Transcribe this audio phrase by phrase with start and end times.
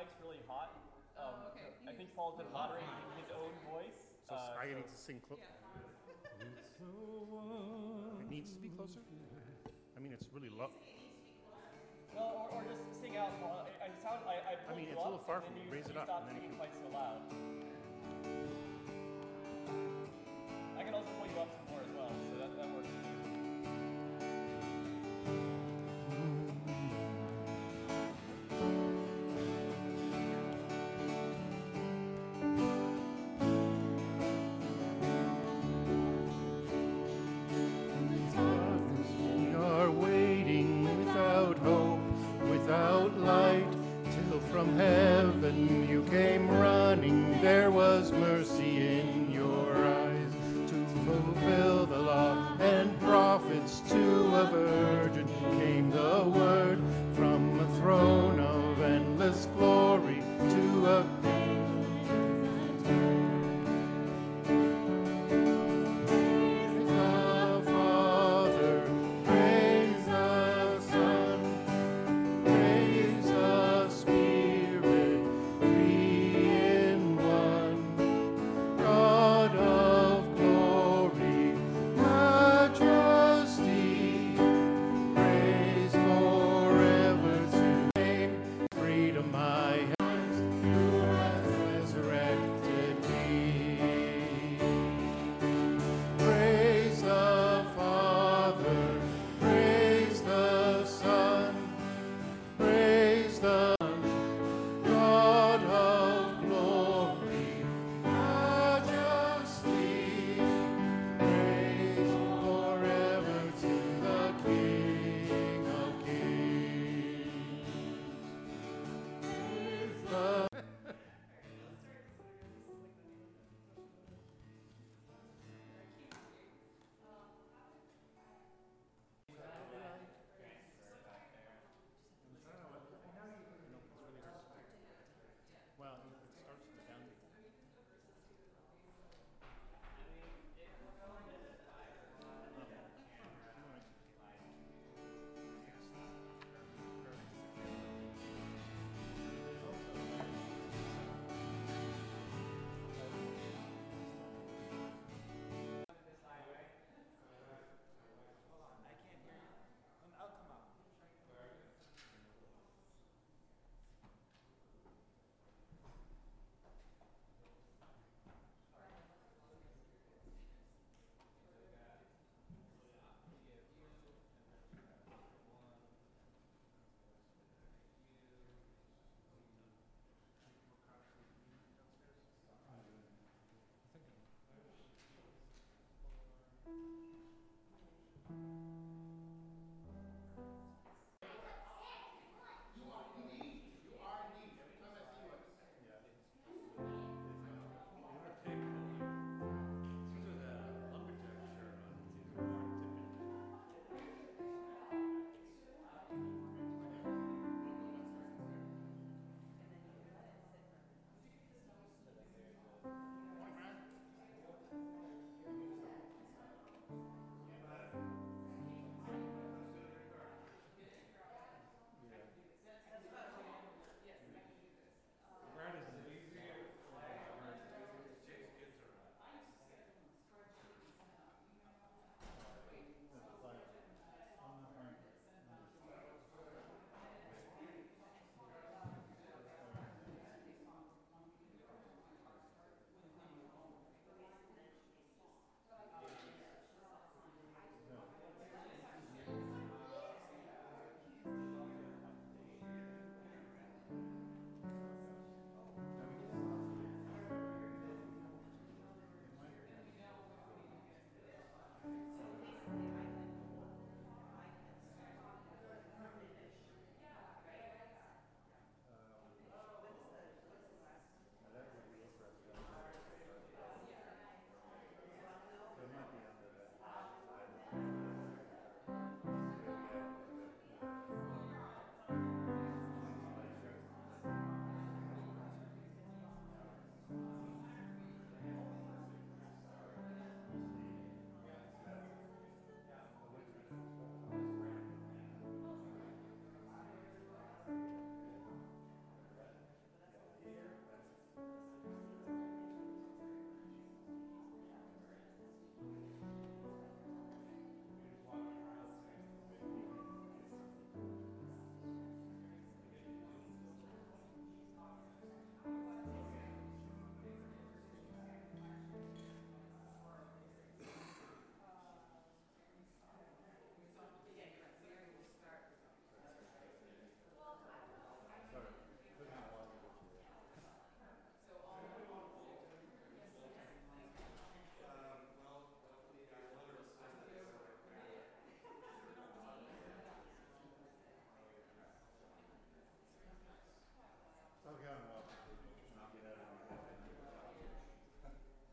[0.00, 0.72] mic's really hot.
[1.20, 1.68] Um, Oh, okay.
[1.84, 2.88] I think Paul's been moderating
[3.20, 3.92] his own voice.
[4.24, 5.44] So uh, I need to sing close.
[6.80, 9.04] It needs to be closer?
[9.92, 10.72] I mean, it's really low.
[12.16, 13.68] Well, or, or just sing out, Paul.
[13.68, 15.68] I, I sound, I, I, pulled mean, it's a little far from then you.
[15.68, 17.20] you, Raise it you up, stopped and then singing you quite so loud.
[20.80, 22.88] I can also pull you up some more as well, so that, that works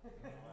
[0.09, 0.47] Oh.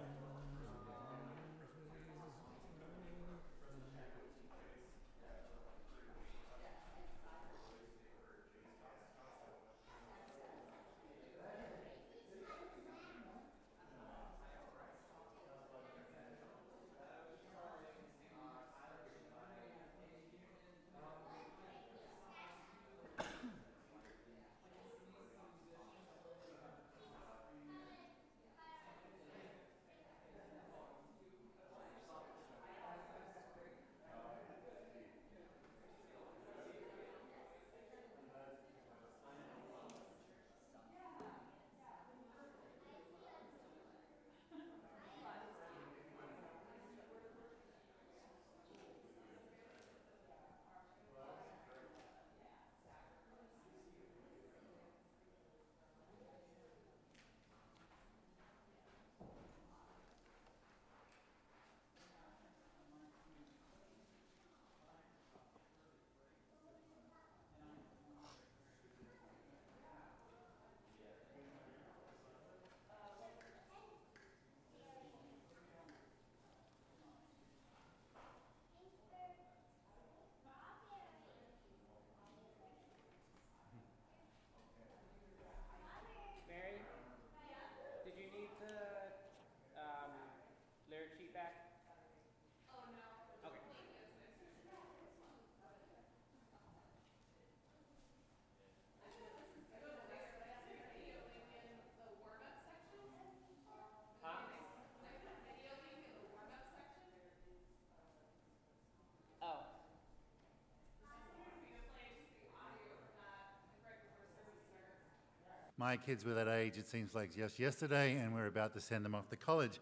[115.77, 119.05] My kids were that age, it seems like just yesterday, and we're about to send
[119.05, 119.81] them off to college.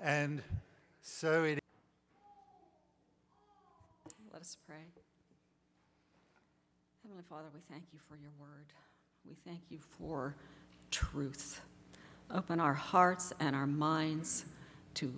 [0.00, 0.42] And
[1.00, 1.60] so it
[4.32, 4.76] Let us pray.
[7.02, 8.66] Heavenly Father, we thank you for your word.
[9.26, 10.36] We thank you for
[10.90, 11.60] truth.
[12.30, 14.44] Open our hearts and our minds
[14.94, 15.12] to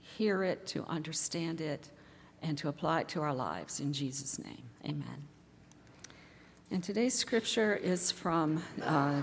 [0.00, 1.90] hear it, to understand it,
[2.40, 3.80] and to apply it to our lives.
[3.80, 5.28] In Jesus' name, amen.
[6.70, 9.20] And today's scripture is from uh,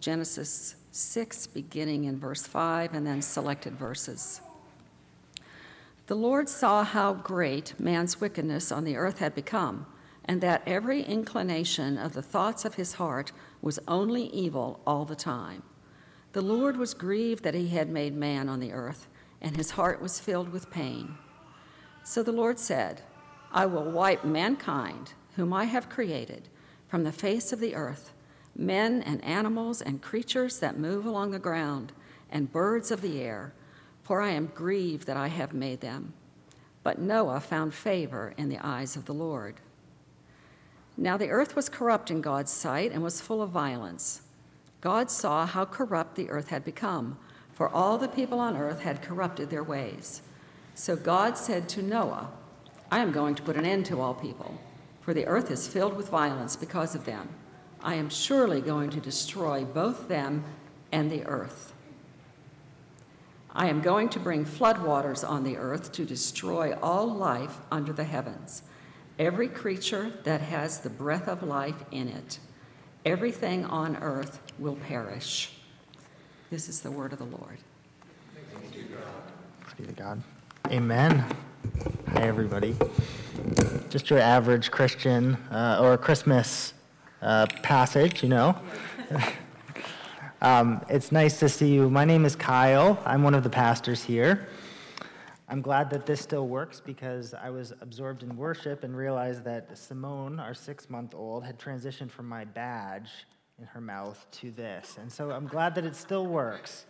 [0.00, 4.40] Genesis 6, beginning in verse 5, and then selected verses.
[6.06, 9.86] The Lord saw how great man's wickedness on the earth had become,
[10.24, 15.16] and that every inclination of the thoughts of his heart was only evil all the
[15.16, 15.62] time.
[16.32, 19.06] The Lord was grieved that he had made man on the earth,
[19.40, 21.16] and his heart was filled with pain.
[22.02, 23.02] So the Lord said,
[23.52, 26.48] I will wipe mankind, whom I have created,
[26.88, 28.12] from the face of the earth,
[28.56, 31.92] men and animals and creatures that move along the ground,
[32.30, 33.52] and birds of the air
[34.04, 36.12] for I am grieved that I have made them.
[36.82, 39.56] But Noah found favor in the eyes of the Lord.
[40.96, 44.20] Now the earth was corrupt in God's sight and was full of violence.
[44.82, 47.16] God saw how corrupt the earth had become,
[47.54, 50.20] for all the people on earth had corrupted their ways.
[50.74, 52.30] So God said to Noah,
[52.90, 54.60] I am going to put an end to all people,
[55.00, 57.30] for the earth is filled with violence because of them.
[57.84, 60.42] I am surely going to destroy both them
[60.90, 61.74] and the earth.
[63.52, 68.04] I am going to bring floodwaters on the earth to destroy all life under the
[68.04, 68.62] heavens,
[69.18, 72.38] every creature that has the breath of life in it.
[73.04, 75.52] Everything on earth will perish.
[76.50, 77.58] This is the word of the Lord.
[78.34, 80.22] Thanks be to God.
[80.68, 81.24] Amen.
[82.08, 82.74] Hi, everybody.
[83.90, 86.73] Just your average Christian uh, or Christmas
[87.24, 88.56] uh, passage, you know.
[90.42, 91.88] Um, it's nice to see you.
[91.88, 93.00] My name is Kyle.
[93.06, 94.46] I'm one of the pastors here.
[95.48, 99.74] I'm glad that this still works because I was absorbed in worship and realized that
[99.78, 103.08] Simone, our six month old, had transitioned from my badge
[103.58, 104.98] in her mouth to this.
[105.00, 106.84] And so I'm glad that it still works.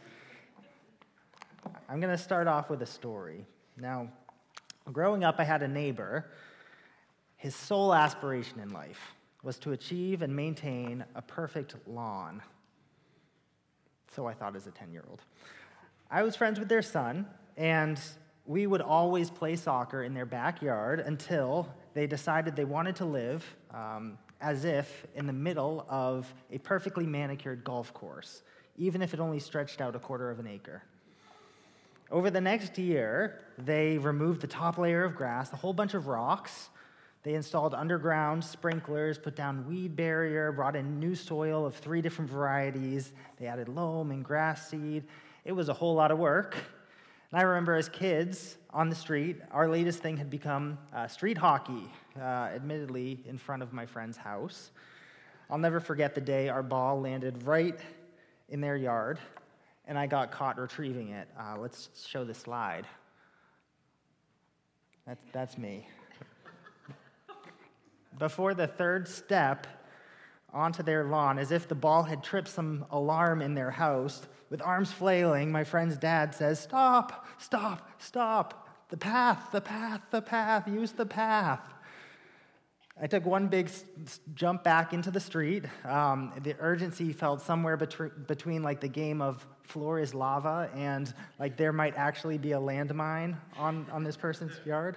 [1.88, 3.46] I'm going to start off with a story.
[3.80, 4.08] Now,
[4.92, 6.26] growing up, I had a neighbor.
[7.36, 9.14] His sole aspiration in life
[9.44, 12.42] was to achieve and maintain a perfect lawn
[14.14, 15.22] so I thought as a 10 year old.
[16.10, 17.26] I was friends with their son,
[17.56, 18.00] and
[18.46, 23.44] we would always play soccer in their backyard until they decided they wanted to live
[23.72, 28.42] um, as if in the middle of a perfectly manicured golf course,
[28.76, 30.82] even if it only stretched out a quarter of an acre.
[32.10, 36.06] Over the next year, they removed the top layer of grass, a whole bunch of
[36.06, 36.68] rocks,
[37.24, 42.30] they installed underground sprinklers, put down weed barrier, brought in new soil of three different
[42.30, 43.12] varieties.
[43.38, 45.04] They added loam and grass seed.
[45.46, 46.54] It was a whole lot of work.
[47.30, 51.38] And I remember as kids on the street, our latest thing had become uh, street
[51.38, 52.20] hockey, uh,
[52.54, 54.70] admittedly in front of my friend's house.
[55.48, 57.80] I'll never forget the day our ball landed right
[58.50, 59.18] in their yard,
[59.86, 61.26] and I got caught retrieving it.
[61.40, 62.86] Uh, let's show the slide.
[65.06, 65.86] That's, that's me
[68.18, 69.66] before the third step
[70.52, 74.22] onto their lawn, as if the ball had tripped some alarm in their house.
[74.50, 78.68] With arms flailing, my friend's dad says, Stop, stop, stop.
[78.88, 81.60] The path, the path, the path, use the path.
[83.00, 83.68] I took one big
[84.34, 85.64] jump back into the street.
[85.84, 91.12] Um, the urgency felt somewhere between, between like the game of floor is lava and
[91.40, 94.96] like there might actually be a landmine on, on this person's yard.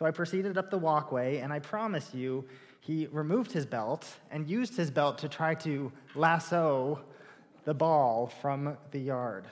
[0.00, 2.46] So I proceeded up the walkway, and I promise you,
[2.80, 7.00] he removed his belt and used his belt to try to lasso
[7.66, 9.44] the ball from the yard.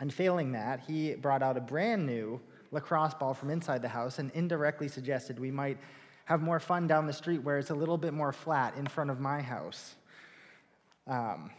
[0.00, 2.40] And failing that, he brought out a brand new
[2.72, 5.78] lacrosse ball from inside the house and indirectly suggested we might
[6.24, 9.10] have more fun down the street where it's a little bit more flat in front
[9.10, 9.94] of my house.
[11.06, 11.52] Um,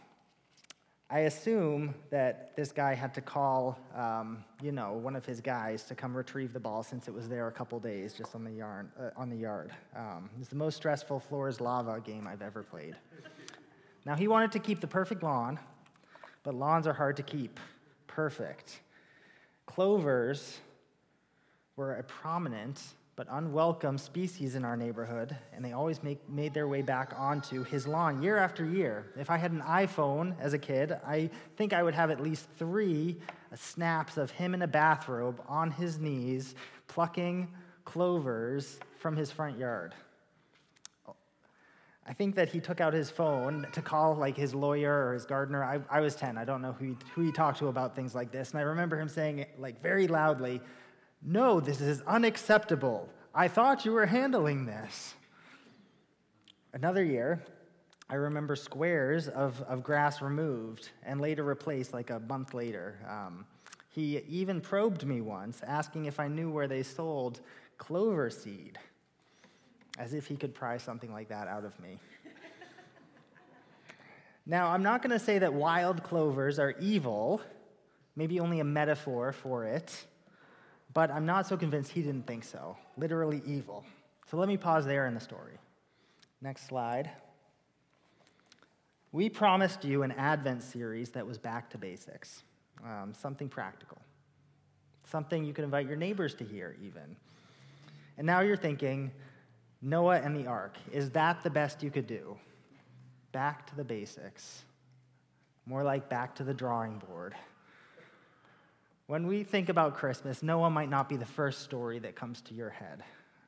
[1.10, 5.84] I assume that this guy had to call, um, you know, one of his guys
[5.84, 8.50] to come retrieve the ball since it was there a couple days just on the
[8.50, 8.90] yard.
[9.00, 9.72] Uh, on the yard.
[9.96, 12.94] Um, it's the most stressful floor is lava game I've ever played.
[14.04, 15.58] now he wanted to keep the perfect lawn,
[16.42, 17.58] but lawns are hard to keep
[18.06, 18.80] perfect.
[19.64, 20.58] Clovers
[21.76, 22.82] were a prominent
[23.18, 27.64] but unwelcome species in our neighborhood, and they always make, made their way back onto
[27.64, 29.06] his lawn year after year.
[29.18, 32.46] If I had an iPhone as a kid, I think I would have at least
[32.58, 33.16] three
[33.56, 36.54] snaps of him in a bathrobe on his knees,
[36.86, 37.48] plucking
[37.84, 39.96] clovers from his front yard.
[42.06, 45.26] I think that he took out his phone to call like his lawyer or his
[45.26, 45.64] gardener.
[45.64, 46.38] I, I was 10.
[46.38, 48.52] I don't know who he, who he talked to about things like this.
[48.52, 50.60] And I remember him saying like very loudly,
[51.22, 53.08] No, this is unacceptable.
[53.34, 55.14] I thought you were handling this.
[56.72, 57.42] Another year,
[58.10, 62.98] I remember squares of, of grass removed and later replaced like a month later.
[63.08, 63.44] Um,
[63.90, 67.40] he even probed me once, asking if I knew where they sold
[67.78, 68.78] clover seed,
[69.98, 71.98] as if he could pry something like that out of me.
[74.46, 77.40] now, I'm not going to say that wild clovers are evil,
[78.14, 80.04] maybe only a metaphor for it,
[80.98, 82.76] but I'm not so convinced he didn't think so.
[82.96, 83.84] Literally evil.
[84.28, 85.56] So let me pause there in the story.
[86.42, 87.08] Next slide.
[89.12, 92.42] We promised you an Advent series that was back to basics,
[92.84, 93.98] um, something practical,
[95.04, 97.14] something you could invite your neighbors to hear, even.
[98.16, 99.12] And now you're thinking,
[99.80, 102.36] Noah and the ark, is that the best you could do?
[103.30, 104.64] Back to the basics.
[105.64, 107.36] More like back to the drawing board.
[109.08, 112.52] When we think about Christmas, Noah might not be the first story that comes to
[112.52, 113.02] your head.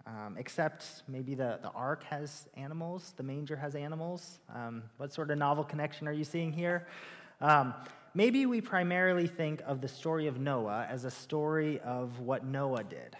[0.06, 4.38] Um, except maybe the, the ark has animals, the manger has animals.
[4.54, 6.86] Um, what sort of novel connection are you seeing here?
[7.42, 7.74] Um,
[8.14, 12.84] maybe we primarily think of the story of Noah as a story of what Noah
[12.84, 13.14] did.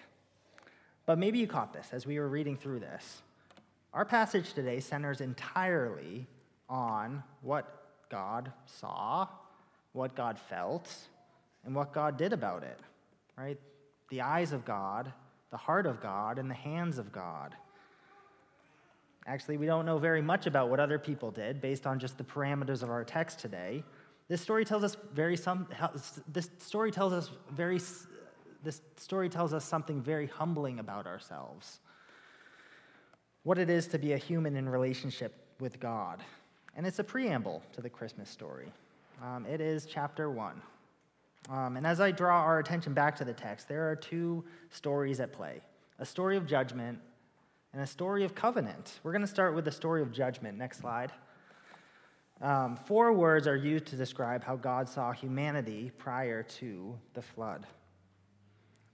[1.05, 3.21] But maybe you caught this as we were reading through this.
[3.93, 6.27] Our passage today centers entirely
[6.71, 9.29] on what God saw,
[9.93, 10.91] what God felt,
[11.65, 12.79] and what God did about it,
[13.37, 13.59] right?
[14.09, 15.13] The eyes of God
[15.51, 17.55] the heart of God and the hands of God.
[19.27, 22.25] Actually, we don't know very much about what other people did based on just the
[22.25, 23.85] parameters of our text today.
[24.29, 25.67] This story tells us very some
[26.29, 27.81] this story tells us very
[28.63, 31.81] this story tells us something very humbling about ourselves.
[33.43, 36.23] What it is to be a human in relationship with God.
[36.77, 38.73] And it's a preamble to the Christmas story.
[39.23, 40.63] Um, it is chapter 1.
[41.49, 45.21] Um, and as I draw our attention back to the text, there are two stories
[45.21, 45.61] at play
[45.99, 46.99] a story of judgment
[47.73, 49.01] and a story of covenant.
[49.03, 50.57] We're going to start with the story of judgment.
[50.57, 51.13] Next slide.
[52.41, 57.67] Um, four words are used to describe how God saw humanity prior to the flood.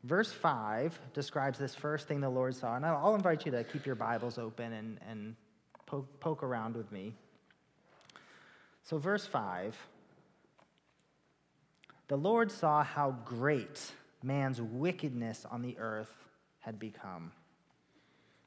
[0.02, 3.86] Verse 5 describes this first thing the Lord saw, and I'll invite you to keep
[3.86, 5.36] your Bibles open and, and
[5.86, 7.12] poke, poke around with me.
[8.82, 9.76] So, verse 5
[12.08, 13.92] the Lord saw how great
[14.22, 16.14] man's wickedness on the earth
[16.60, 17.32] had become.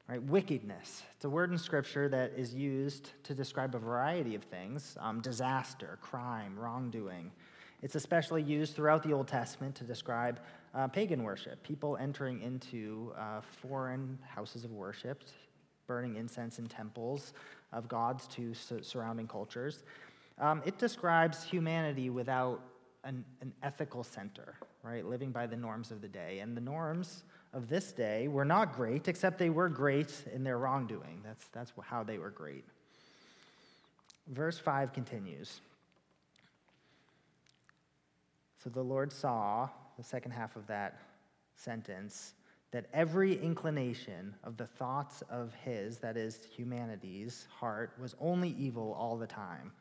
[0.08, 1.04] Right, wickedness.
[1.14, 5.20] It's a word in Scripture that is used to describe a variety of things um,
[5.20, 7.30] disaster, crime, wrongdoing.
[7.80, 10.40] It's especially used throughout the Old Testament to describe
[10.74, 15.22] uh, pagan worship, people entering into uh, foreign houses of worship,
[15.86, 17.32] burning incense in temples
[17.72, 19.84] of gods to su- surrounding cultures.
[20.38, 22.60] Um, it describes humanity without
[23.04, 25.04] an, an ethical center, right?
[25.04, 26.40] Living by the norms of the day.
[26.40, 30.58] And the norms of this day were not great, except they were great in their
[30.58, 31.20] wrongdoing.
[31.24, 32.64] That's, that's how they were great.
[34.28, 35.60] Verse 5 continues.
[38.62, 41.00] So the Lord saw, the second half of that
[41.56, 42.34] sentence,
[42.72, 48.94] that every inclination of the thoughts of his, that is, humanity's heart, was only evil
[48.98, 49.72] all the time.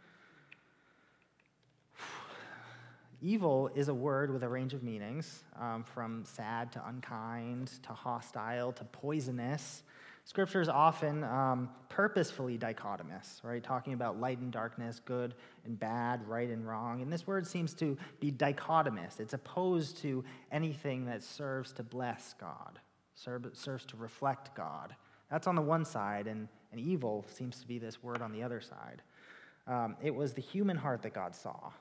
[3.21, 7.89] Evil is a word with a range of meanings, um, from sad to unkind to
[7.89, 9.83] hostile to poisonous.
[10.23, 13.61] Scripture is often um, purposefully dichotomous, right?
[13.61, 15.33] Talking about light and darkness, good
[15.65, 17.01] and bad, right and wrong.
[17.01, 19.19] And this word seems to be dichotomous.
[19.19, 22.79] It's opposed to anything that serves to bless God,
[23.15, 24.95] serves to reflect God.
[25.29, 28.43] That's on the one side, and, and evil seems to be this word on the
[28.43, 29.01] other side.
[29.67, 31.71] Um, it was the human heart that God saw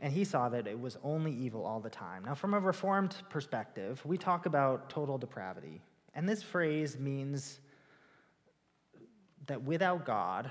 [0.00, 2.24] and he saw that it was only evil all the time.
[2.24, 5.80] Now, from a Reformed perspective, we talk about total depravity.
[6.14, 7.60] And this phrase means
[9.46, 10.50] that without God,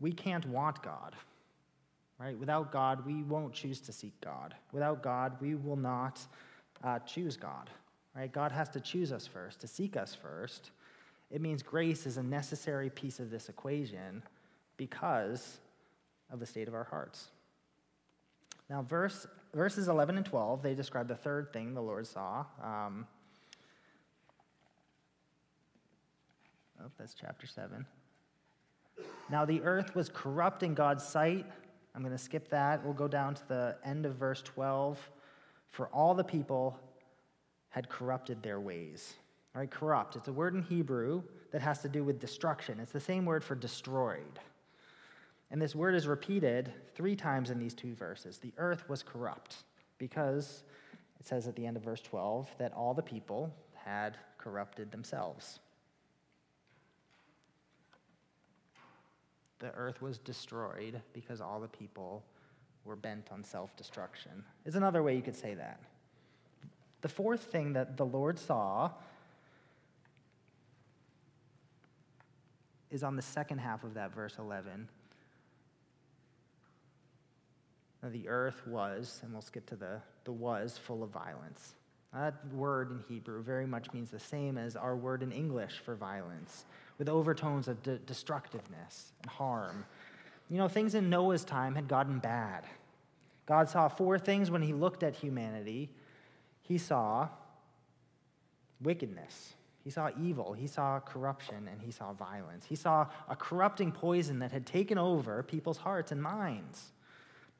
[0.00, 1.14] we can't want God.
[2.18, 2.38] Right?
[2.38, 4.54] Without God, we won't choose to seek God.
[4.72, 6.20] Without God, we will not
[6.82, 7.70] uh, choose God.
[8.16, 8.32] Right?
[8.32, 10.70] God has to choose us first, to seek us first.
[11.30, 14.22] It means grace is a necessary piece of this equation
[14.76, 15.58] because
[16.30, 17.30] of the state of our hearts.
[18.70, 22.44] Now, verse, verses 11 and 12, they describe the third thing the Lord saw.
[22.62, 23.06] Um,
[26.82, 27.86] oh, that's chapter 7.
[29.30, 31.46] Now, the earth was corrupt in God's sight.
[31.94, 32.84] I'm going to skip that.
[32.84, 34.98] We'll go down to the end of verse 12.
[35.70, 36.78] For all the people
[37.68, 39.14] had corrupted their ways.
[39.54, 40.16] All right, corrupt.
[40.16, 41.22] It's a word in Hebrew
[41.52, 42.80] that has to do with destruction.
[42.80, 44.40] It's the same word for destroyed.
[45.50, 48.38] And this word is repeated three times in these two verses.
[48.38, 49.58] The earth was corrupt
[49.98, 50.64] because
[51.20, 55.60] it says at the end of verse 12 that all the people had corrupted themselves.
[59.60, 62.24] The earth was destroyed because all the people
[62.84, 65.80] were bent on self destruction, is another way you could say that.
[67.00, 68.90] The fourth thing that the Lord saw
[72.90, 74.88] is on the second half of that verse 11
[78.12, 81.74] the earth was, and we'll skip to the, the was, full of violence.
[82.12, 85.94] That word in Hebrew very much means the same as our word in English for
[85.94, 86.64] violence,
[86.98, 89.84] with overtones of de- destructiveness and harm.
[90.48, 92.64] You know, things in Noah's time had gotten bad.
[93.46, 95.90] God saw four things when he looked at humanity.
[96.62, 97.28] He saw
[98.80, 102.64] wickedness, he saw evil, he saw corruption, and he saw violence.
[102.66, 106.92] He saw a corrupting poison that had taken over people's hearts and minds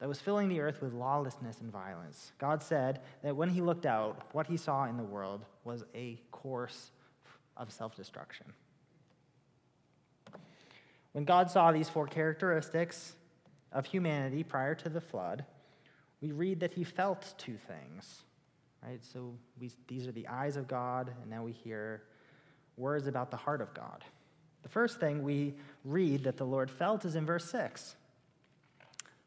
[0.05, 2.33] that was filling the earth with lawlessness and violence.
[2.37, 6.21] God said that when he looked out, what he saw in the world was a
[6.31, 6.91] course
[7.57, 8.53] of self destruction.
[11.13, 13.15] When God saw these four characteristics
[13.73, 15.47] of humanity prior to the flood,
[16.21, 18.25] we read that he felt two things.
[18.87, 19.03] Right?
[19.03, 22.03] So we, these are the eyes of God, and now we hear
[22.77, 24.05] words about the heart of God.
[24.65, 27.97] The first thing we read that the Lord felt is in verse 6.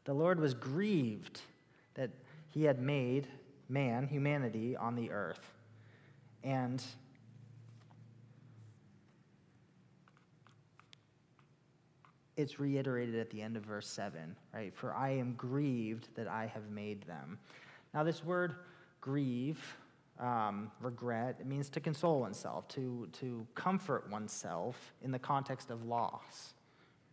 [0.08, 1.42] The Lord was grieved
[1.92, 2.08] that
[2.46, 3.28] he had made
[3.68, 5.52] man, humanity, on the earth.
[6.42, 6.82] And
[12.38, 14.74] it's reiterated at the end of verse 7, right?
[14.74, 17.38] For I am grieved that I have made them.
[17.92, 18.54] Now, this word
[19.02, 19.62] grieve,
[20.18, 25.84] um, regret, it means to console oneself, to, to comfort oneself in the context of
[25.84, 26.54] loss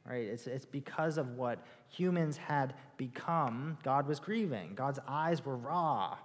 [0.05, 0.23] right?
[0.23, 4.73] It's, it's because of what humans had become, God was grieving.
[4.75, 6.17] God's eyes were raw,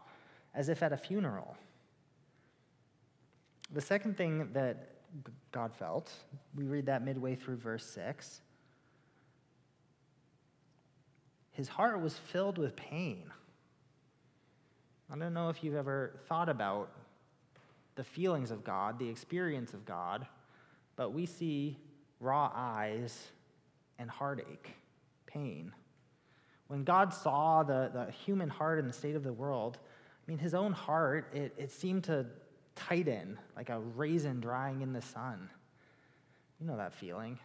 [0.54, 1.56] as if at a funeral.
[3.72, 4.88] The second thing that
[5.52, 6.12] God felt,
[6.54, 8.42] we read that midway through verse 6.
[11.52, 13.24] His heart was filled with pain.
[15.12, 16.92] I don't know if you've ever thought about
[17.96, 20.26] the feelings of God, the experience of God,
[20.96, 21.76] but we see
[22.20, 23.30] raw eyes
[24.00, 24.72] and heartache,
[25.26, 25.72] pain.
[26.66, 30.38] When God saw the, the human heart and the state of the world, I mean,
[30.38, 32.26] his own heart, it, it seemed to
[32.74, 35.50] tighten like a raisin drying in the sun.
[36.60, 37.38] You know that feeling.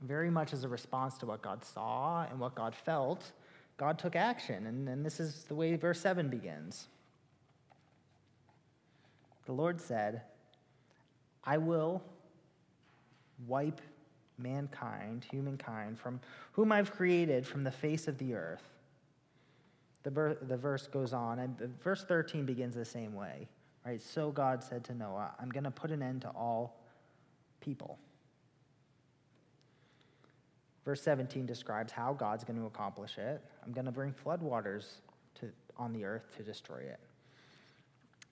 [0.00, 3.32] Very much as a response to what God saw and what God felt,
[3.76, 4.66] God took action.
[4.66, 6.88] And, and this is the way verse 7 begins.
[9.46, 10.22] The Lord said,
[11.44, 12.02] I will
[13.46, 13.80] wipe
[14.42, 16.20] mankind, humankind, from
[16.52, 18.62] whom I've created from the face of the earth.
[20.02, 23.48] The, ber- the verse goes on, and verse 13 begins the same way.
[23.86, 24.00] Right?
[24.00, 26.80] So God said to Noah, I'm going to put an end to all
[27.60, 27.98] people.
[30.84, 33.40] Verse 17 describes how God's going to accomplish it.
[33.64, 34.94] I'm going to bring floodwaters
[35.40, 36.98] to, on the earth to destroy it.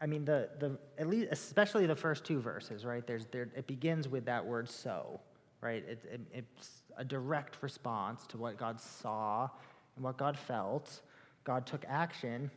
[0.01, 3.07] I mean, the, the, at least, especially the first two verses, right?
[3.07, 5.20] There's, there, it begins with that word so
[5.61, 5.85] right?
[5.87, 9.49] It, it, it's a direct response to what God saw
[9.96, 11.01] and what God felt.
[11.44, 12.51] God took action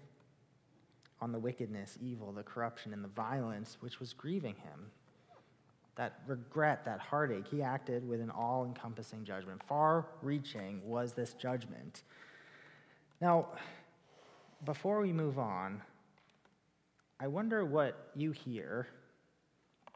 [1.22, 4.92] on the wickedness, evil, the corruption, and the violence which was grieving him.
[5.96, 9.62] That regret, that heartache, he acted with an all encompassing judgment.
[9.68, 12.04] Far reaching was this judgment.
[13.22, 13.48] Now,
[14.66, 15.82] before we move on,
[17.20, 18.88] I wonder what you hear.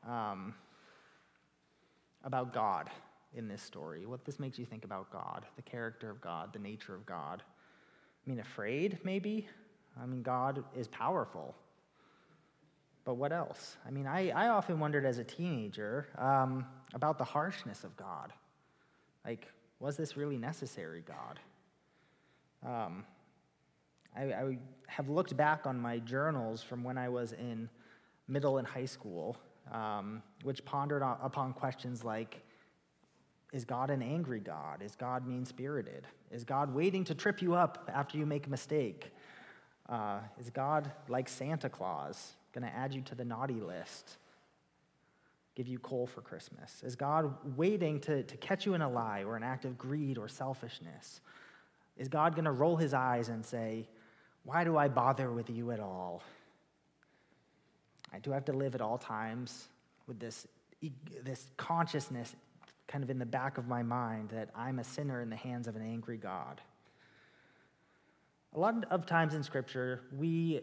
[0.08, 0.54] Um,
[2.24, 2.90] about God
[3.36, 6.60] in this story, what this makes you think about God, the character of God, the
[6.60, 7.44] nature of God.
[8.26, 9.48] I mean, afraid, maybe?
[10.02, 11.56] I mean, God is powerful.
[13.06, 13.78] But what else?
[13.86, 18.34] I mean, I, I often wondered as a teenager um, about the harshness of God.
[19.26, 19.48] Like,
[19.80, 21.40] was this really necessary, God?
[22.66, 23.06] Um,
[24.16, 27.70] I, I have looked back on my journals from when I was in
[28.28, 29.38] middle and high school,
[29.72, 32.42] um, which pondered upon questions like
[33.54, 34.82] Is God an angry God?
[34.82, 36.08] Is God mean spirited?
[36.32, 39.12] Is God waiting to trip you up after you make a mistake?
[39.88, 44.18] Uh, is God like Santa Claus, going to add you to the naughty list?
[45.56, 46.84] Give you coal for Christmas?
[46.84, 50.18] Is God waiting to, to catch you in a lie or an act of greed
[50.18, 51.22] or selfishness?
[51.98, 53.88] Is God going to roll his eyes and say,
[54.44, 56.22] Why do I bother with you at all?
[58.18, 59.68] I do I have to live at all times
[60.08, 60.48] with this
[61.24, 62.36] this consciousness
[62.88, 65.68] kind of in the back of my mind that I'm a sinner in the hands
[65.68, 66.60] of an angry God.
[68.56, 70.62] A lot of times in Scripture, we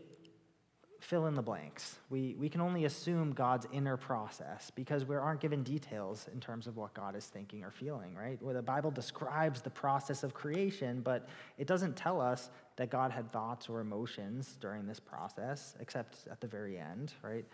[1.05, 1.99] fill in the blanks.
[2.09, 6.67] We, we can only assume God's inner process because we aren't given details in terms
[6.67, 8.43] of what God is thinking or feeling, right?
[8.43, 13.11] Where the Bible describes the process of creation, but it doesn't tell us that God
[13.11, 17.45] had thoughts or emotions during this process, except at the very end, right?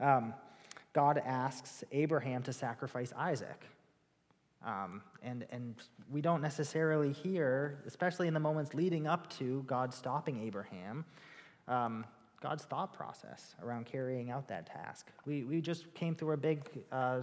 [0.00, 0.34] Um,
[0.92, 3.66] God asks Abraham to sacrifice Isaac.
[4.64, 5.76] Um, and, and
[6.10, 11.04] we don't necessarily hear, especially in the moments leading up to God stopping Abraham,
[11.68, 12.04] um,
[12.40, 15.06] God's thought process around carrying out that task.
[15.24, 17.22] We, we just came through a big uh,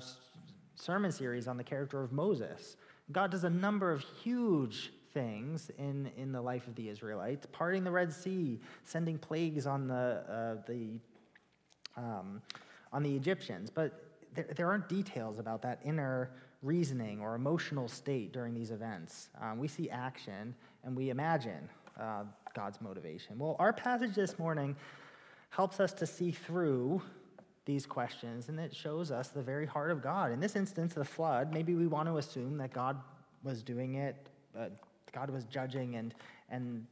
[0.75, 2.77] sermon series on the character of Moses.
[3.11, 7.83] God does a number of huge things in, in the life of the Israelites, parting
[7.83, 10.99] the Red Sea, sending plagues on the, uh, the,
[11.95, 12.41] um,
[12.91, 13.69] on the Egyptians.
[13.69, 16.31] But there, there aren't details about that inner
[16.63, 19.29] reasoning or emotional state during these events.
[19.41, 22.23] Um, we see action and we imagine uh,
[22.55, 23.37] God's motivation.
[23.37, 24.75] Well, our passage this morning
[25.55, 26.99] helps us to see through
[27.65, 30.31] these questions and it shows us the very heart of God.
[30.31, 32.99] In this instance, the flood, maybe we want to assume that God
[33.43, 34.15] was doing it,
[34.57, 34.69] uh,
[35.11, 36.15] God was judging and,
[36.49, 36.85] and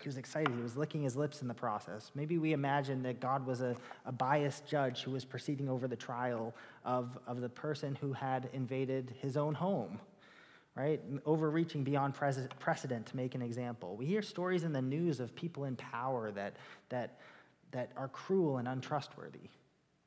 [0.00, 0.54] he was excited.
[0.54, 2.12] He was licking his lips in the process.
[2.14, 5.96] Maybe we imagine that God was a, a biased judge who was proceeding over the
[5.96, 9.98] trial of, of the person who had invaded his own home,
[10.76, 11.00] right?
[11.26, 13.96] Overreaching beyond precedent to make an example.
[13.96, 16.56] We hear stories in the news of people in power that,
[16.90, 17.18] that
[17.74, 19.50] that are cruel and untrustworthy,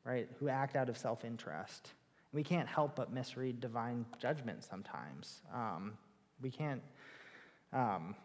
[0.03, 0.27] right?
[0.39, 1.91] Who act out of self interest.
[2.34, 5.41] We can't help but misread divine judgment sometimes.
[5.53, 5.93] Um,
[6.41, 6.82] we can't.
[7.73, 8.15] Um,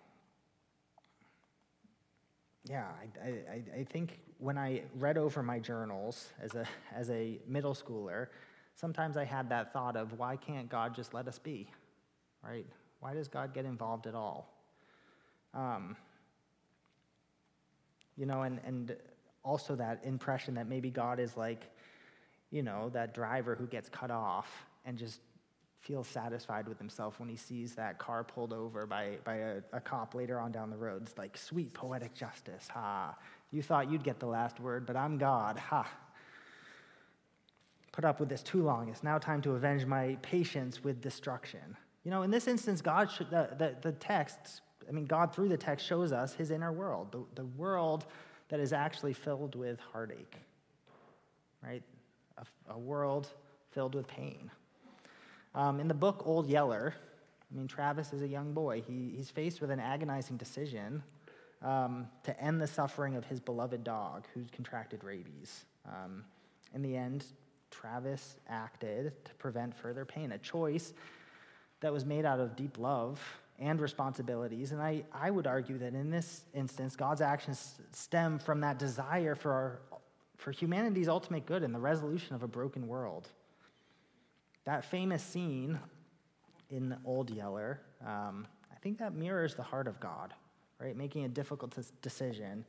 [2.69, 2.87] yeah,
[3.23, 7.75] I, I, I think when I read over my journals as a, as a middle
[7.75, 8.29] schooler,
[8.77, 11.69] sometimes I had that thought of why can't God just let us be,
[12.45, 12.67] right?
[13.01, 14.55] Why does God get involved at all?
[15.55, 15.97] Um,
[18.17, 18.97] you know, and, and
[19.45, 21.65] also that impression that maybe God is like,
[22.51, 25.21] you know, that driver who gets cut off and just
[25.81, 29.81] feels satisfied with himself when he sees that car pulled over by, by a, a
[29.81, 31.03] cop later on down the road.
[31.03, 32.69] It's like, sweet poetic justice.
[32.71, 33.17] Ha.
[33.51, 35.59] You thought you'd get the last word, but I'm God.
[35.59, 35.91] Ha.
[37.91, 38.89] Put up with this too long.
[38.89, 41.77] It's now time to avenge my patience with destruction.
[42.05, 45.49] You know, in this instance, God should, the, the, the text, I mean, God through
[45.49, 48.07] the text shows us his inner world, the, the world
[48.53, 50.37] that is actually filled with heartache,
[51.65, 51.83] right?
[52.37, 52.45] A,
[52.75, 53.29] a world
[53.71, 54.51] filled with pain.
[55.55, 56.95] Um, in the book Old Yeller,
[57.51, 58.83] I mean, Travis is a young boy.
[58.87, 61.03] He, he's faced with an agonizing decision
[61.63, 65.65] um, to end the suffering of his beloved dog who's contracted rabies.
[65.87, 66.23] Um,
[66.75, 67.25] in the end,
[67.71, 70.93] Travis acted to prevent further pain, a choice
[71.81, 73.19] that was made out of deep love
[73.63, 74.73] and responsibilities.
[74.73, 79.35] And I, I would argue that in this instance, God's actions stem from that desire
[79.37, 79.81] for, our,
[80.37, 83.29] for humanity's ultimate good and the resolution of a broken world.
[84.65, 85.79] That famous scene
[86.71, 90.35] in Old Yeller, um, I think that mirrors the heart of God,
[90.81, 90.97] right?
[90.97, 92.65] Making a difficult decision,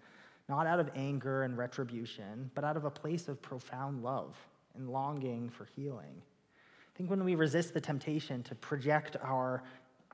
[0.48, 4.36] not out of anger and retribution, but out of a place of profound love
[4.76, 6.22] and longing for healing.
[6.94, 9.64] I think when we resist the temptation to project our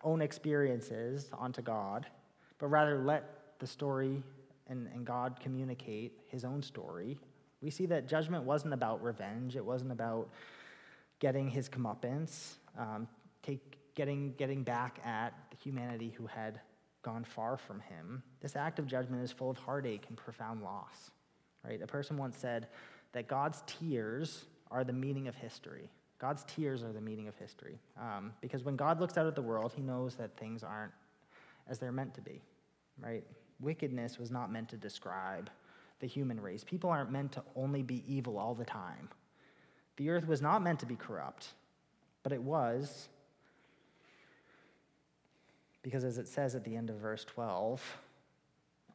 [0.03, 2.05] own experiences onto God,
[2.57, 4.23] but rather let the story
[4.67, 7.17] and, and God communicate his own story,
[7.61, 9.55] we see that judgment wasn't about revenge.
[9.55, 10.29] It wasn't about
[11.19, 13.07] getting his comeuppance, um,
[13.43, 16.61] take, getting, getting back at the humanity who had
[17.01, 18.23] gone far from him.
[18.41, 21.11] This act of judgment is full of heartache and profound loss.
[21.65, 21.81] Right?
[21.81, 22.67] A person once said
[23.11, 25.89] that God's tears are the meaning of history.
[26.19, 27.79] God's tears are the meaning of history.
[27.99, 30.91] Um, because when God looks out at the world, he knows that things aren't
[31.67, 32.41] as they're meant to be,
[33.01, 33.23] right?
[33.61, 35.49] Wickedness was not meant to describe
[35.99, 36.63] the human race.
[36.63, 39.09] People aren't meant to only be evil all the time.
[39.97, 41.49] The earth was not meant to be corrupt,
[42.23, 43.09] but it was
[45.81, 47.81] because, as it says at the end of verse 12,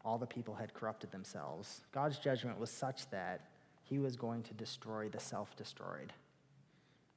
[0.04, 1.80] all the people had corrupted themselves.
[1.92, 3.48] God's judgment was such that
[3.82, 6.12] he was going to destroy the self destroyed.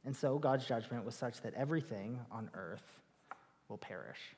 [0.07, 2.95] And so God's judgment was such that everything on earth
[3.67, 4.37] will perish.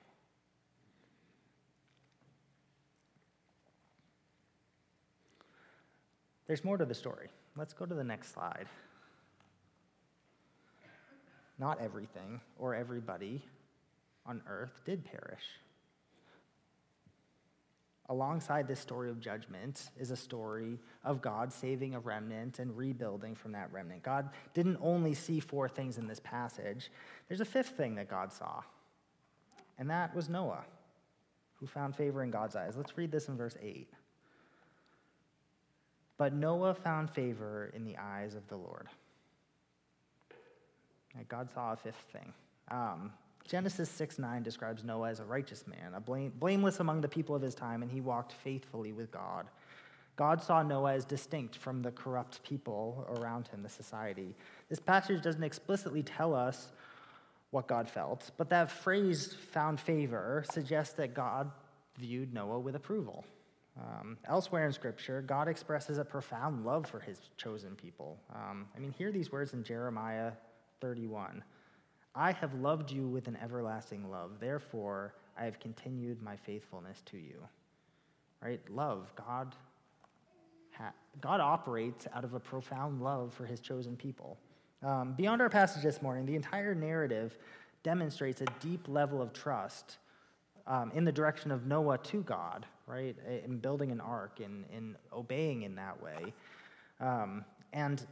[6.47, 7.29] There's more to the story.
[7.55, 8.65] Let's go to the next slide.
[11.59, 13.43] Not everything or everybody
[14.25, 15.43] on earth did perish.
[18.09, 23.35] Alongside this story of judgment is a story of God saving a remnant and rebuilding
[23.35, 24.01] from that remnant.
[24.01, 26.91] God didn't only see four things in this passage,
[27.27, 28.63] there's a fifth thing that God saw,
[29.77, 30.65] and that was Noah,
[31.59, 32.75] who found favor in God's eyes.
[32.75, 33.87] Let's read this in verse 8.
[36.17, 38.87] But Noah found favor in the eyes of the Lord.
[41.27, 42.33] God saw a fifth thing.
[42.69, 43.11] Um,
[43.49, 47.35] Genesis 6 9 describes Noah as a righteous man, a blame, blameless among the people
[47.35, 49.47] of his time, and he walked faithfully with God.
[50.15, 54.35] God saw Noah as distinct from the corrupt people around him, the society.
[54.69, 56.67] This passage doesn't explicitly tell us
[57.49, 61.49] what God felt, but that phrase, found favor, suggests that God
[61.97, 63.25] viewed Noah with approval.
[63.79, 68.19] Um, elsewhere in Scripture, God expresses a profound love for his chosen people.
[68.35, 70.33] Um, I mean, hear these words in Jeremiah
[70.81, 71.43] 31.
[72.15, 74.39] I have loved you with an everlasting love.
[74.39, 77.35] Therefore, I have continued my faithfulness to you.
[78.41, 78.61] Right?
[78.69, 79.11] Love.
[79.15, 79.55] God,
[80.71, 84.37] ha- God operates out of a profound love for his chosen people.
[84.81, 87.37] Um, beyond our passage this morning, the entire narrative
[87.83, 89.97] demonstrates a deep level of trust
[90.67, 93.15] um, in the direction of Noah to God, right?
[93.45, 96.33] In building an ark, in, in obeying in that way.
[96.99, 97.43] Um,
[97.73, 98.05] and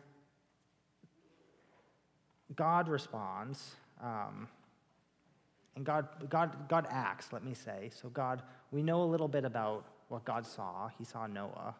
[2.55, 4.47] God responds, um,
[5.75, 7.91] and God, God, God acts, let me say.
[8.01, 8.41] So, God,
[8.71, 10.89] we know a little bit about what God saw.
[10.97, 11.75] He saw Noah.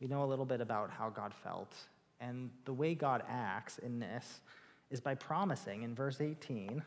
[0.00, 1.74] We know a little bit about how God felt.
[2.20, 4.40] And the way God acts in this
[4.90, 6.82] is by promising in verse 18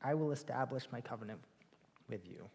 [0.00, 1.40] I will establish my covenant
[2.08, 2.48] with you.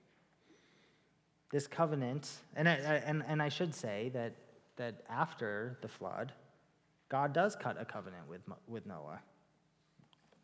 [1.52, 2.74] This covenant, and I,
[3.06, 4.34] and, and I should say that,
[4.78, 6.32] that after the flood,
[7.14, 9.20] God does cut a covenant with, with Noah.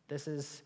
[0.08, 0.62] This, is,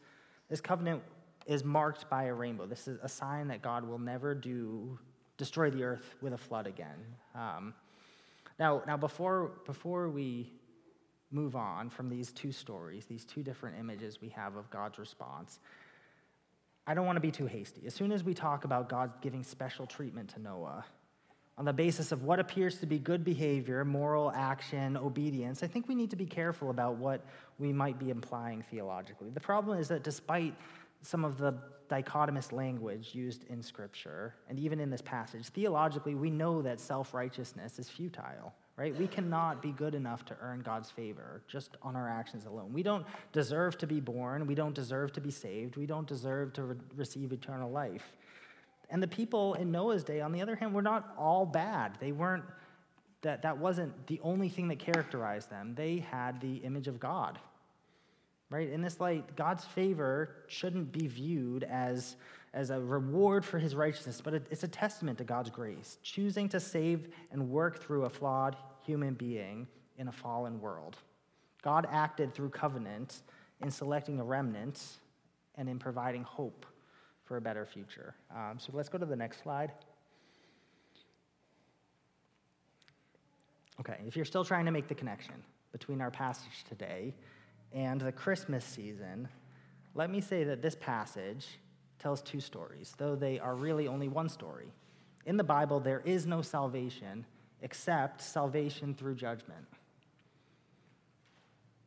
[0.50, 1.02] this covenant
[1.46, 2.66] is marked by a rainbow.
[2.66, 5.00] This is a sign that God will never do
[5.38, 6.98] destroy the earth with a flood again.
[7.34, 7.74] Um,
[8.60, 10.52] now, now before, before we
[11.32, 15.62] move on from these two stories, these two different images we have of God's response,
[16.86, 17.84] I don't want to be too hasty.
[17.88, 20.84] As soon as we talk about God giving special treatment to Noah,
[21.58, 25.88] on the basis of what appears to be good behavior, moral action, obedience, I think
[25.88, 27.26] we need to be careful about what
[27.60, 29.30] we might be implying theologically.
[29.30, 30.56] The problem is that despite
[31.04, 31.54] some of the
[31.90, 37.14] dichotomous language used in Scripture, and even in this passage, theologically, we know that self
[37.14, 38.98] righteousness is futile, right?
[38.98, 42.74] We cannot be good enough to earn God's favor just on our actions alone.
[42.74, 44.48] We don't deserve to be born.
[44.48, 45.76] We don't deserve to be saved.
[45.76, 48.14] We don't deserve to re- receive eternal life.
[48.94, 51.98] And the people in Noah's day, on the other hand, were not all bad.
[52.00, 52.44] They weren't,
[53.24, 55.74] that, that wasn't the only thing that characterized them.
[55.74, 57.40] They had the image of God.
[58.52, 58.70] Right?
[58.70, 62.18] In this light, God's favor shouldn't be viewed as,
[62.54, 66.60] as a reward for his righteousness, but it's a testament to God's grace, choosing to
[66.60, 69.68] save and work through a flawed human being
[69.98, 70.98] in a fallen world.
[71.64, 73.24] God acted through covenant
[73.60, 74.84] in selecting a remnant
[75.56, 76.68] and in providing hope
[77.24, 78.16] for a better future.
[78.36, 79.72] Um, so let's go to the next slide.
[83.80, 85.36] Okay, if you're still trying to make the connection
[85.72, 87.14] between our passage today
[87.72, 89.28] and the Christmas season,
[89.96, 91.48] let me say that this passage
[91.98, 94.72] tells two stories, though they are really only one story.
[95.26, 97.26] In the Bible, there is no salvation
[97.62, 99.66] except salvation through judgment.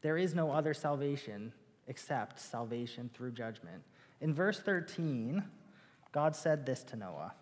[0.01, 1.53] There is no other salvation
[1.87, 3.83] except salvation through judgment.
[4.21, 5.43] In verse 13,
[6.13, 7.33] God said this to Noah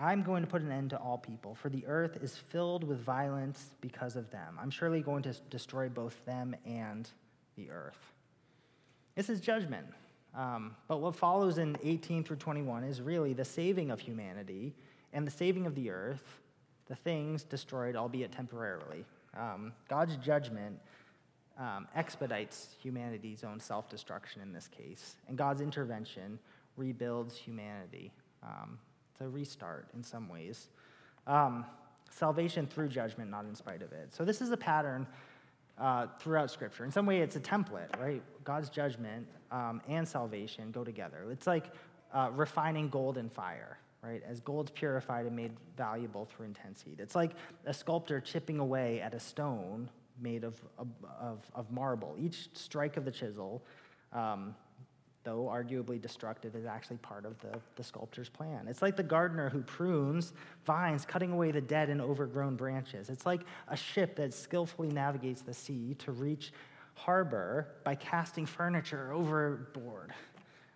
[0.00, 3.00] I'm going to put an end to all people, for the earth is filled with
[3.00, 4.58] violence because of them.
[4.60, 7.06] I'm surely going to destroy both them and
[7.56, 7.98] the earth.
[9.14, 9.86] This is judgment.
[10.34, 14.72] Um, but what follows in 18 through 21 is really the saving of humanity
[15.12, 16.40] and the saving of the earth,
[16.86, 19.04] the things destroyed, albeit temporarily.
[19.36, 20.80] Um, God's judgment
[21.60, 26.38] um, expedites humanity's own self destruction in this case, and God's intervention
[26.76, 28.10] rebuilds humanity.
[28.42, 28.78] Um,
[29.12, 30.68] it's a restart in some ways.
[31.26, 31.66] Um,
[32.10, 34.14] salvation through judgment, not in spite of it.
[34.14, 35.06] So, this is a pattern
[35.78, 36.84] uh, throughout Scripture.
[36.84, 38.22] In some way, it's a template, right?
[38.44, 41.26] God's judgment um, and salvation go together.
[41.30, 41.66] It's like
[42.14, 44.22] uh, refining gold in fire, right?
[44.26, 47.00] As gold's purified and made valuable through intense heat.
[47.00, 47.32] It's like
[47.66, 49.90] a sculptor chipping away at a stone
[50.20, 50.60] made of,
[51.20, 52.16] of, of marble.
[52.18, 53.62] Each strike of the chisel,
[54.12, 54.54] um,
[55.24, 58.66] though arguably destructive, is actually part of the, the sculptor's plan.
[58.68, 60.32] It's like the gardener who prunes
[60.64, 63.10] vines, cutting away the dead and overgrown branches.
[63.10, 66.52] It's like a ship that skillfully navigates the sea to reach
[66.94, 70.12] harbor by casting furniture overboard.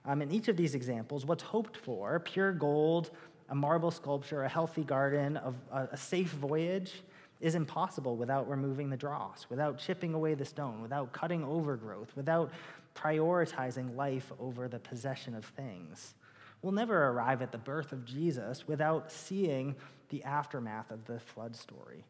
[0.07, 3.11] Um, in each of these examples, what's hoped for pure gold,
[3.49, 5.39] a marble sculpture, a healthy garden,
[5.73, 7.03] a, a safe voyage
[7.45, 12.51] is impossible without removing the dross, without chipping away the stone, without cutting overgrowth, without
[12.95, 16.15] prioritizing life over the possession of things.
[16.63, 19.77] We'll never arrive at the birth of Jesus without seeing
[20.09, 22.03] the aftermath of the flood story.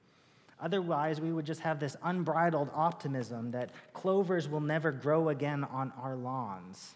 [0.60, 5.92] Otherwise, we would just have this unbridled optimism that clovers will never grow again on
[6.00, 6.94] our lawns.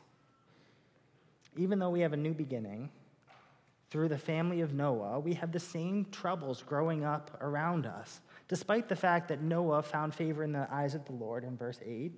[1.57, 2.89] Even though we have a new beginning,
[3.91, 8.21] through the family of Noah, we have the same troubles growing up around us.
[8.49, 11.79] Despite the fact that Noah found favor in the eyes of the Lord in verse
[11.85, 12.13] 8,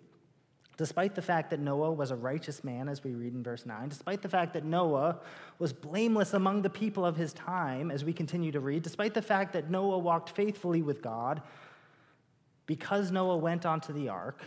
[0.76, 3.89] despite the fact that Noah was a righteous man, as we read in verse 9,
[3.89, 5.18] despite the fact that Noah
[5.59, 9.20] was blameless among the people of his time, as we continue to read, despite the
[9.20, 11.43] fact that Noah walked faithfully with God,
[12.64, 14.43] because Noah went onto the ark,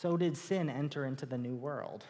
[0.00, 2.04] so did sin enter into the new world.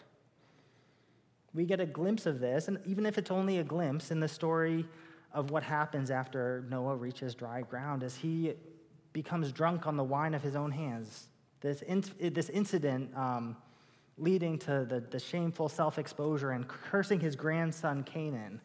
[1.54, 4.28] We get a glimpse of this, and even if it's only a glimpse in the
[4.28, 4.86] story
[5.34, 8.54] of what happens after Noah reaches dry ground, as he
[9.12, 11.28] becomes drunk on the wine of his own hands.
[11.60, 13.56] This, in, this incident um,
[14.16, 18.60] leading to the, the shameful self exposure and cursing his grandson Canaan.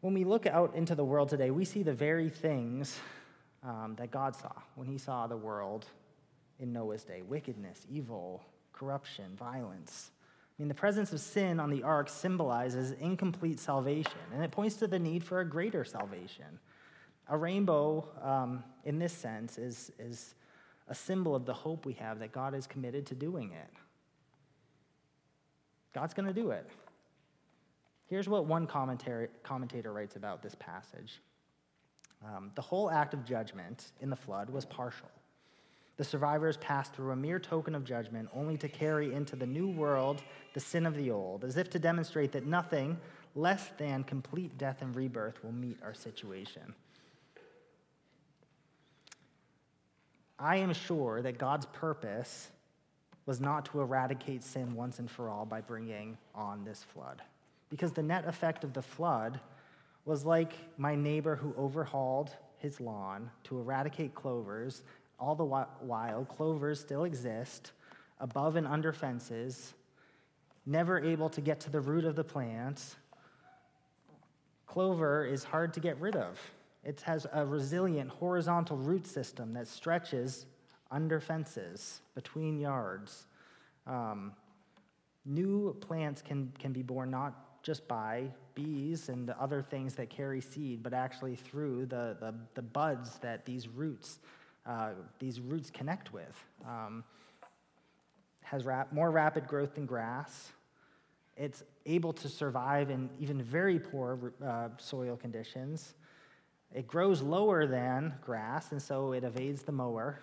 [0.00, 2.98] When we look out into the world today, we see the very things
[3.62, 5.86] um, that God saw when he saw the world
[6.60, 10.10] in Noah's day wickedness, evil, corruption, violence.
[10.56, 14.76] I mean, the presence of sin on the ark symbolizes incomplete salvation, and it points
[14.76, 16.60] to the need for a greater salvation.
[17.28, 20.34] A rainbow, um, in this sense, is, is
[20.88, 23.70] a symbol of the hope we have that God is committed to doing it.
[25.92, 26.68] God's going to do it.
[28.06, 31.20] Here's what one commentator writes about this passage
[32.24, 35.08] um, The whole act of judgment in the flood was partial.
[35.96, 39.68] The survivors pass through a mere token of judgment, only to carry into the new
[39.68, 40.22] world
[40.52, 42.98] the sin of the old, as if to demonstrate that nothing
[43.36, 46.74] less than complete death and rebirth will meet our situation.
[50.38, 52.48] I am sure that God's purpose
[53.26, 57.22] was not to eradicate sin once and for all by bringing on this flood.
[57.70, 59.40] Because the net effect of the flood
[60.04, 64.82] was like my neighbor who overhauled his lawn to eradicate clovers
[65.18, 67.72] all the while, clovers still exist
[68.20, 69.74] above and under fences,
[70.66, 72.96] never able to get to the root of the plant.
[74.66, 76.38] Clover is hard to get rid of.
[76.84, 80.46] It has a resilient horizontal root system that stretches
[80.90, 83.26] under fences, between yards.
[83.86, 84.32] Um,
[85.24, 90.40] new plants can, can be born not just by bees and other things that carry
[90.40, 94.18] seed, but actually through the, the, the buds that these roots
[94.66, 96.44] uh, these roots connect with.
[96.66, 97.04] Um,
[98.42, 100.52] has rap- more rapid growth than grass.
[101.36, 105.94] It's able to survive in even very poor uh, soil conditions.
[106.72, 110.20] It grows lower than grass, and so it evades the mower.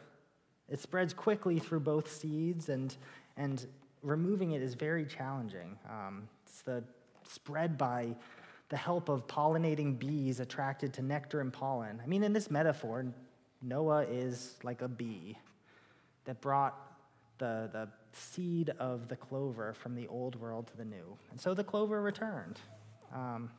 [0.70, 2.96] It spreads quickly through both seeds, and,
[3.38, 3.66] and
[4.04, 5.78] removing it is very challenging.
[5.89, 6.84] Um, it's the
[7.24, 8.16] spread by
[8.70, 12.02] the help of pollinating bees attracted to nectar and pollen.
[12.02, 13.06] I mean, in this metaphor,
[13.62, 15.38] Noah is like a bee
[16.26, 16.76] that brought
[17.38, 21.18] the, the seed of the clover from the old world to the new.
[21.32, 22.59] And so the clover returned.
[23.14, 23.49] Um,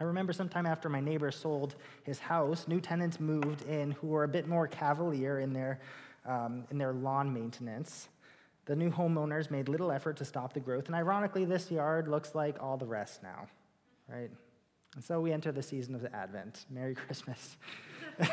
[0.00, 1.74] I remember sometime after my neighbor sold
[2.04, 5.80] his house, new tenants moved in who were a bit more cavalier in their,
[6.24, 8.08] um, in their lawn maintenance.
[8.66, 12.34] The new homeowners made little effort to stop the growth, and ironically, this yard looks
[12.34, 13.48] like all the rest now,
[14.08, 14.30] right?
[14.94, 16.66] And so we enter the season of the Advent.
[16.70, 17.56] Merry Christmas.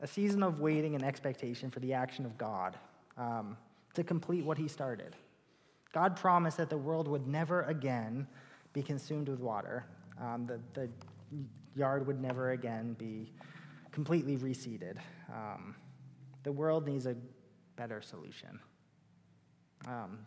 [0.00, 2.76] a season of waiting and expectation for the action of God
[3.16, 3.56] um,
[3.94, 5.16] to complete what he started.
[5.92, 8.26] God promised that the world would never again
[8.72, 9.86] be consumed with water.
[10.20, 10.88] Um, the, the
[11.74, 13.32] yard would never again be
[13.90, 14.98] completely reseeded.
[15.32, 15.74] Um,
[16.42, 17.16] the world needs a
[17.76, 18.60] better solution.
[19.86, 20.18] Um,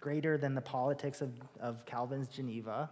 [0.00, 2.90] greater than the politics of, of Calvin's Geneva,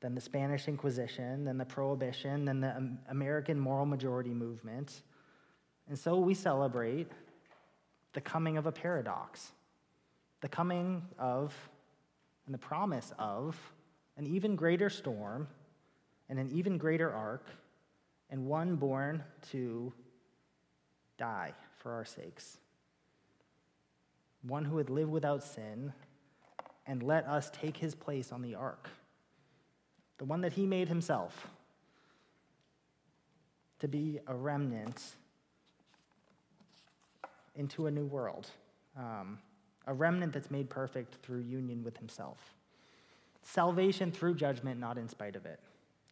[0.00, 5.02] than the Spanish Inquisition, than the Prohibition, than the American moral majority movement,
[5.88, 7.08] and so we celebrate
[8.12, 9.52] the coming of a paradox,
[10.40, 11.54] the coming of
[12.46, 13.56] and the promise of
[14.16, 15.48] an even greater storm
[16.28, 17.46] and an even greater ark,
[18.30, 19.92] and one born to
[21.18, 22.58] die for our sakes.
[24.42, 25.92] One who would live without sin
[26.86, 28.88] and let us take his place on the ark,
[30.18, 31.48] the one that he made himself,
[33.78, 35.00] to be a remnant
[37.56, 38.48] into a new world,
[38.96, 39.38] um,
[39.86, 42.54] a remnant that's made perfect through union with himself.
[43.42, 45.60] Salvation through judgment, not in spite of it.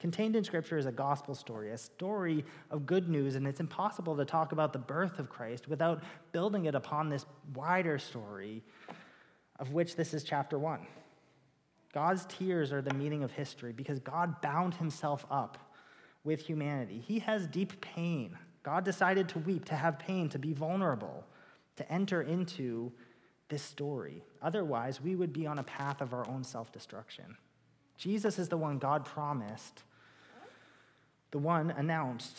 [0.01, 4.16] Contained in Scripture is a gospel story, a story of good news, and it's impossible
[4.16, 8.62] to talk about the birth of Christ without building it upon this wider story,
[9.59, 10.86] of which this is chapter one.
[11.93, 15.59] God's tears are the meaning of history because God bound himself up
[16.24, 17.03] with humanity.
[17.07, 18.38] He has deep pain.
[18.62, 21.24] God decided to weep, to have pain, to be vulnerable,
[21.76, 22.92] to enter into
[23.48, 24.22] this story.
[24.42, 27.36] Otherwise, we would be on a path of our own self destruction.
[27.96, 29.82] Jesus is the one God promised
[31.30, 32.36] the one announced.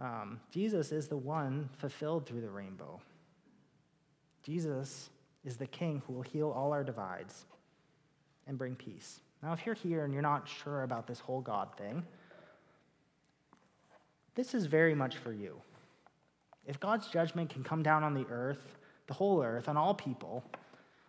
[0.00, 3.00] Um, Jesus is the one fulfilled through the rainbow.
[4.42, 5.10] Jesus
[5.44, 7.44] is the king who will heal all our divides
[8.46, 9.20] and bring peace.
[9.42, 12.02] Now, if you're here and you're not sure about this whole God thing,
[14.34, 15.60] this is very much for you.
[16.66, 20.44] If God's judgment can come down on the earth, the whole earth, on all people,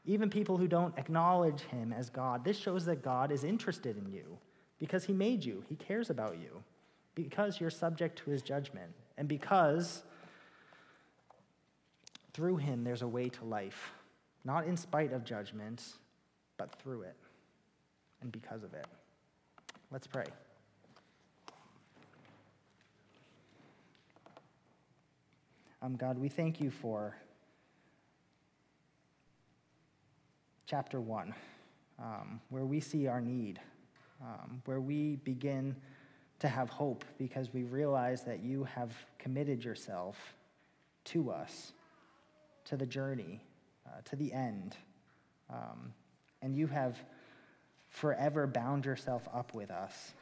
[0.06, 4.12] even people who don't acknowledge him as God, this shows that God is interested in
[4.12, 4.38] you
[4.80, 6.64] because he made you, he cares about you
[7.16, 10.04] because you're subject to his judgment, and because
[12.34, 13.94] through him there's a way to life,
[14.44, 15.82] not in spite of judgment,
[16.58, 17.16] but through it
[18.22, 18.86] and because of it.
[19.92, 20.26] Let's pray.
[25.86, 27.16] Um, God, we thank you for
[30.66, 31.36] chapter one,
[32.00, 33.60] um, where we see our need,
[34.20, 35.76] um, where we begin
[36.40, 40.18] to have hope because we realize that you have committed yourself
[41.04, 41.74] to us,
[42.64, 43.40] to the journey,
[43.86, 44.76] uh, to the end.
[45.52, 45.94] Um,
[46.42, 46.98] and you have
[47.90, 50.16] forever bound yourself up with us.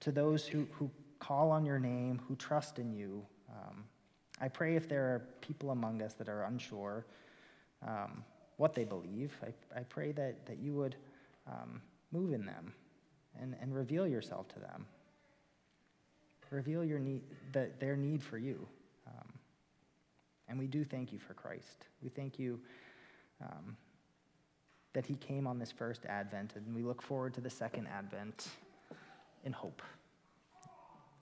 [0.00, 3.84] To those who, who call on your name, who trust in you, um,
[4.42, 7.06] I pray if there are people among us that are unsure
[7.86, 8.22] um,
[8.58, 10.96] what they believe, I, I pray that, that you would
[11.46, 11.80] um,
[12.12, 12.74] move in them
[13.40, 14.84] and, and reveal yourself to them
[16.52, 17.22] reveal your need,
[17.52, 18.66] the, their need for you.
[19.08, 19.32] Um,
[20.48, 21.86] and we do thank you for Christ.
[22.02, 22.60] We thank you
[23.42, 23.76] um,
[24.92, 28.48] that he came on this first advent, and we look forward to the second advent
[29.44, 29.82] in hope.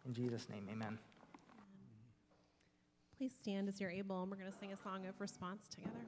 [0.05, 0.99] In Jesus' name, amen.
[3.21, 6.07] Please stand as you're able, and we're going to sing a song of response together.